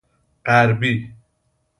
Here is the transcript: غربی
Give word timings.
غربی 0.45 0.93